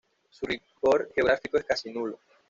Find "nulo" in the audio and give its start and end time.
1.91-2.17